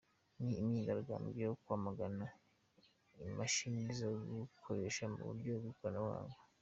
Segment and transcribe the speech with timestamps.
[0.43, 2.25] Ni imyigaragambyo yo kwamagana
[3.29, 6.35] imashini zo gutoresha mu buryo bw'ikoranabuhanga.